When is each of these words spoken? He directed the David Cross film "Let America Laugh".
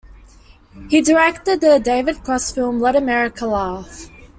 He 0.89 1.01
directed 1.03 1.61
the 1.61 1.79
David 1.79 2.23
Cross 2.23 2.53
film 2.53 2.79
"Let 2.79 2.95
America 2.95 3.45
Laugh". 3.45 4.09